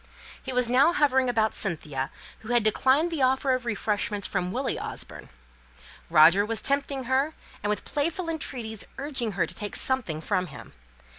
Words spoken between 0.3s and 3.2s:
He was now hovering about Cynthia, who had declined